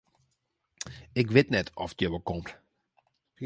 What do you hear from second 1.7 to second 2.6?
oft hja wol komt.